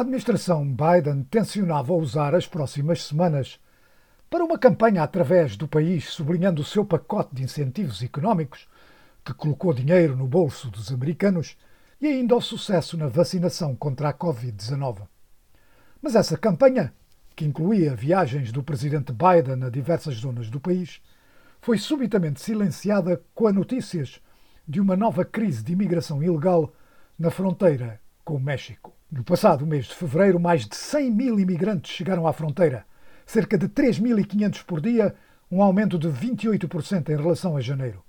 [0.00, 3.60] A administração Biden tensionava usar as próximas semanas
[4.30, 8.66] para uma campanha através do país, sublinhando o seu pacote de incentivos económicos,
[9.22, 11.54] que colocou dinheiro no bolso dos americanos,
[12.00, 15.06] e ainda o sucesso na vacinação contra a Covid-19.
[16.00, 16.94] Mas essa campanha,
[17.36, 21.02] que incluía viagens do presidente Biden a diversas zonas do país,
[21.60, 24.18] foi subitamente silenciada com as notícias
[24.66, 26.72] de uma nova crise de imigração ilegal
[27.18, 28.98] na fronteira com o México.
[29.12, 32.86] No passado mês de fevereiro, mais de 100 mil imigrantes chegaram à fronteira,
[33.26, 35.16] cerca de 3.500 por dia,
[35.50, 38.04] um aumento de 28% em relação a janeiro.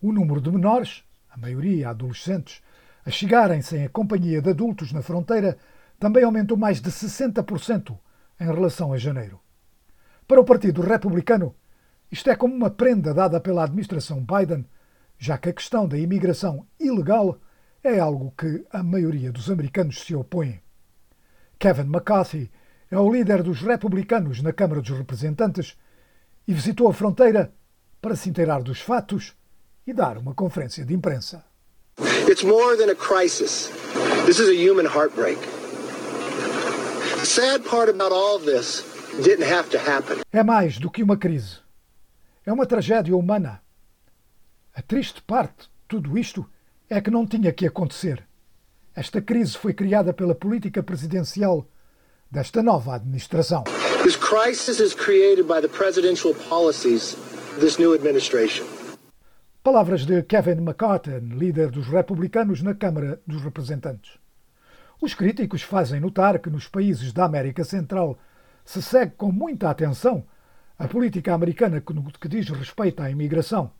[0.00, 2.62] O número de menores, a maioria adolescentes,
[3.04, 5.58] a chegarem sem a companhia de adultos na fronteira
[6.00, 7.94] também aumentou mais de 60%
[8.40, 9.38] em relação a janeiro.
[10.26, 11.54] Para o Partido Republicano,
[12.10, 14.64] isto é como uma prenda dada pela administração Biden,
[15.18, 17.38] já que a questão da imigração ilegal
[17.84, 20.58] é algo que a maioria dos americanos se opõe.
[21.58, 22.50] Kevin McCarthy
[22.90, 25.76] é o líder dos republicanos na Câmara dos Representantes
[26.48, 27.52] e visitou a fronteira
[28.00, 29.34] para se inteirar dos fatos
[29.86, 31.44] e dar uma conferência de imprensa.
[32.26, 33.70] It's more than a crisis.
[34.24, 35.38] This is a human heartbreak.
[37.20, 38.82] The sad part about all this
[39.22, 40.22] didn't have to happen.
[40.32, 41.58] É mais do que uma crise.
[42.46, 43.62] É uma tragédia humana.
[44.74, 46.48] A triste parte de tudo isto
[46.94, 48.24] é que não tinha que acontecer.
[48.94, 51.66] Esta crise foi criada pela política presidencial
[52.30, 53.64] desta nova administração.
[54.04, 57.14] This crisis is created by the presidential policies
[57.52, 58.64] of this new administration.
[59.64, 64.12] Palavras de Kevin McCarthy, líder dos republicanos na Câmara dos Representantes.
[65.02, 68.16] Os críticos fazem notar que nos países da América Central
[68.64, 70.24] se segue com muita atenção
[70.78, 73.72] a política americana que diz respeito à imigração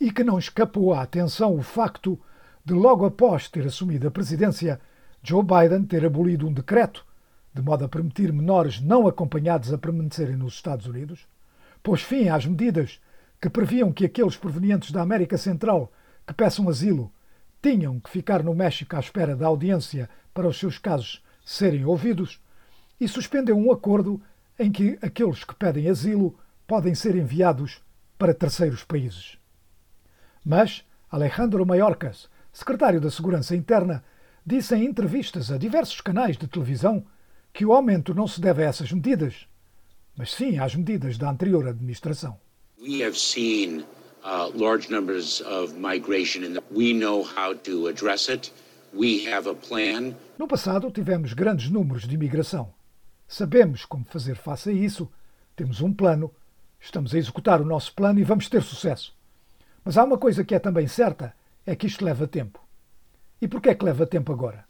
[0.00, 2.20] e que não escapou à atenção o facto
[2.66, 4.80] de, logo após ter assumido a presidência,
[5.22, 7.06] Joe Biden ter abolido um decreto
[7.54, 11.26] de modo a permitir menores não acompanhados a permanecerem nos Estados Unidos,
[11.82, 13.00] pôs fim às medidas
[13.40, 15.90] que previam que aqueles provenientes da América Central
[16.26, 17.10] que peçam asilo
[17.62, 22.42] tinham que ficar no México à espera da audiência para os seus casos serem ouvidos
[23.00, 24.20] e suspendeu um acordo
[24.58, 27.80] em que aqueles que pedem asilo podem ser enviados
[28.18, 29.38] para terceiros países.
[30.44, 34.02] Mas Alejandro Mayorkas, secretário da Segurança Interna,
[34.44, 37.04] disse em entrevistas a diversos canais de televisão
[37.52, 39.46] que o aumento não se deve a essas medidas,
[40.16, 42.38] mas sim às medidas da anterior administração.
[42.80, 43.84] We have seen
[44.24, 48.50] uh, large numbers of migration and we know how to address it.
[48.94, 50.14] We have a plan.
[50.38, 52.72] No passado tivemos grandes números de imigração.
[53.28, 55.10] Sabemos como fazer face a isso.
[55.54, 56.32] Temos um plano.
[56.80, 59.14] Estamos a executar o nosso plano e vamos ter sucesso.
[59.84, 61.34] Mas há uma coisa que é também certa,
[61.66, 62.60] é que isto leva tempo.
[63.42, 64.64] E porquê é que leva tempo agora?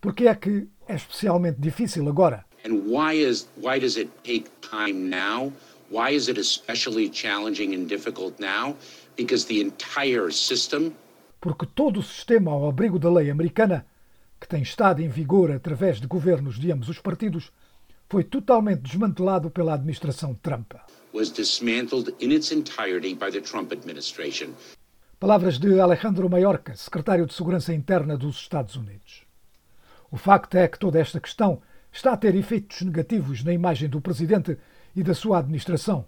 [0.00, 2.44] Porque é que é especialmente difícil agora?
[2.64, 5.52] And why is why does it take time now?
[5.90, 8.76] Why is it especially challenging and difficult now?
[9.16, 10.94] Because the entire system
[11.42, 13.84] porque todo o sistema ao abrigo da lei americana,
[14.40, 17.50] que tem estado em vigor através de governos de ambos os partidos,
[18.08, 20.72] foi totalmente desmantelado pela administração Trump
[25.22, 29.24] Palavras de Alejandro Mayorkas, secretário de Segurança Interna dos Estados Unidos.
[30.10, 31.62] O facto é que toda esta questão
[31.92, 34.58] está a ter efeitos negativos na imagem do presidente
[34.96, 36.06] e da sua administração.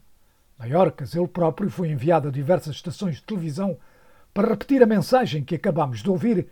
[0.59, 3.79] Mayorkas, ele próprio, foi enviado a diversas estações de televisão
[4.35, 6.49] para repetir a mensagem que acabamos de ouvir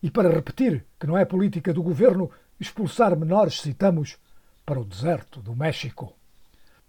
[0.00, 2.30] e para repetir que não é política do governo
[2.60, 4.16] expulsar menores, citamos,
[4.64, 6.12] para o deserto do México.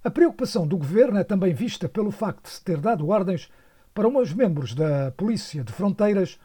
[0.03, 3.50] A preocupação do governo é também vista pelo facto de se ter dado ordens
[3.97, 6.38] para uns membros da Polícia de Fronteiras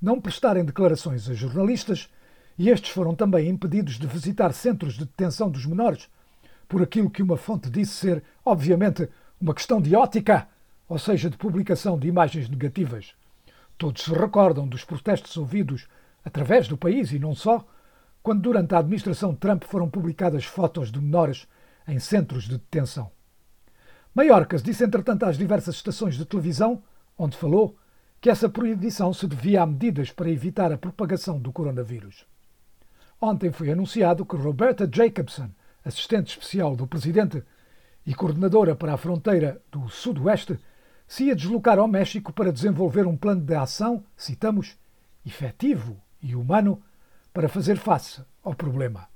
[0.00, 2.08] não prestarem declarações a jornalistas
[2.56, 6.08] e estes foram também impedidos de visitar centros de detenção dos menores,
[6.68, 9.08] por aquilo que uma fonte disse ser, obviamente,
[9.40, 10.46] uma questão de ótica,
[10.88, 13.12] ou seja, de publicação de imagens negativas.
[13.76, 15.88] Todos se recordam dos protestos ouvidos
[16.24, 17.66] através do país e não só,
[18.22, 21.48] quando durante a administração Trump foram publicadas fotos de menores
[21.88, 23.10] em centros de detenção.
[24.14, 26.80] Maiorcas disse, entretanto, às diversas estações de televisão,
[27.22, 27.76] onde falou,
[28.18, 32.24] que essa proibição se devia a medidas para evitar a propagação do coronavírus.
[33.20, 35.50] Ontem foi anunciado que Roberta Jacobson,
[35.84, 37.42] assistente especial do presidente
[38.06, 40.58] e coordenadora para a fronteira do Sudoeste,
[41.06, 44.78] se ia deslocar ao México para desenvolver um plano de ação, citamos,
[45.24, 46.82] efetivo e humano,
[47.34, 49.08] para fazer face ao problema.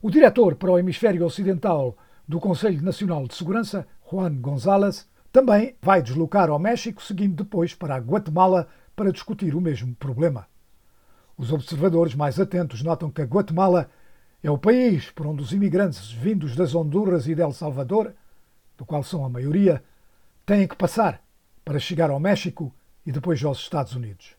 [0.00, 1.94] O diretor para o hemisfério ocidental
[2.26, 7.94] do Conselho Nacional de Segurança, Juan González, também vai deslocar ao México, seguindo depois para
[7.94, 10.46] a Guatemala para discutir o mesmo problema.
[11.36, 13.90] Os observadores mais atentos notam que a Guatemala
[14.42, 18.14] é o país por onde os imigrantes vindos das Honduras e de El Salvador,
[18.76, 19.82] do qual são a maioria,
[20.44, 21.22] têm que passar
[21.64, 22.74] para chegar ao México
[23.06, 24.34] e depois aos Estados Unidos.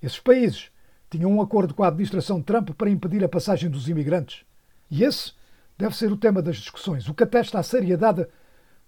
[0.00, 0.70] Esses países
[1.10, 4.44] tinham um acordo com a administração Trump para impedir a passagem dos imigrantes.
[4.90, 5.32] E esse
[5.76, 8.26] deve ser o tema das discussões, o que atesta a seriedade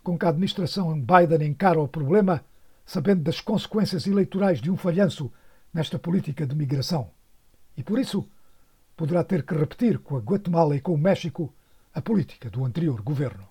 [0.02, 2.44] com que a administração Biden encara o problema,
[2.84, 5.32] sabendo das consequências eleitorais de um falhanço
[5.72, 7.10] nesta política de migração.
[7.76, 8.28] E por isso
[8.96, 11.54] poderá ter que repetir com a Guatemala e com o México
[11.94, 13.46] a política do anterior governo.